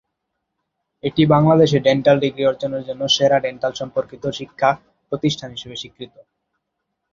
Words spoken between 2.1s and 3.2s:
degree অর্জনের জন্য